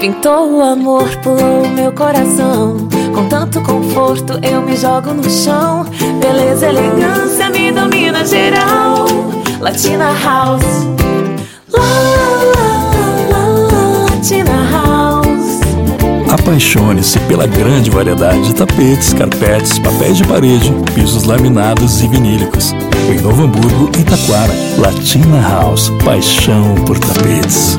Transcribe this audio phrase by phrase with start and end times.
[0.00, 2.88] Pintou o amor, pulou o meu coração.
[3.14, 5.84] Com tanto conforto eu me jogo no chão.
[6.18, 9.04] Beleza, elegância me domina geral.
[9.60, 10.64] Latina House.
[11.70, 12.78] La, la,
[13.28, 15.60] la, la, Latina House.
[16.32, 22.74] Apaixone-se pela grande variedade de tapetes, carpetes, papéis de parede, pisos laminados e vinílicos.
[23.12, 25.92] Em Novo Hamburgo e Taquara, Latina House.
[26.02, 27.76] Paixão por tapetes.